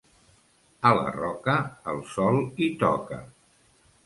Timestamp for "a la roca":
0.89-1.57